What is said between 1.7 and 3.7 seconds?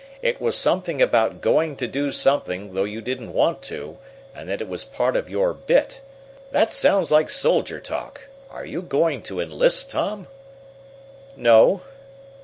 to do something though you didn't want